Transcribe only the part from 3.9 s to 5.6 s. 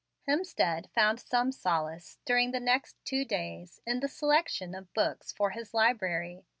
the selection of books for